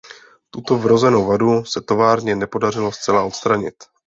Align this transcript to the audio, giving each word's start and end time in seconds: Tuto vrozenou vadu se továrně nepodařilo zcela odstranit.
Tuto 0.49 0.77
vrozenou 0.77 1.27
vadu 1.27 1.65
se 1.65 1.81
továrně 1.81 2.35
nepodařilo 2.35 2.91
zcela 2.91 3.23
odstranit. 3.23 3.75